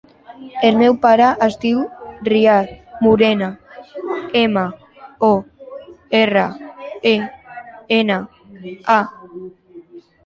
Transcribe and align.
El 0.67 0.77
meu 0.77 0.93
pare 1.01 1.25
es 1.47 1.57
diu 1.65 1.81
Riyad 2.31 2.71
Morena: 3.07 3.49
ema, 4.41 4.63
o, 5.27 5.29
erra, 6.23 6.47
e, 7.11 7.15
ena, 8.01 8.19
a. 8.99 9.01